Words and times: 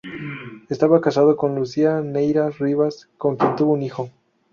Estaba 0.69 0.99
casado 0.99 1.37
con 1.37 1.53
Lucía 1.53 2.01
Neira 2.01 2.49
Rivas, 2.49 3.07
con 3.19 3.35
quien 3.37 3.55
tuvo 3.55 3.73
un 3.73 3.83
hijo. 3.83 4.09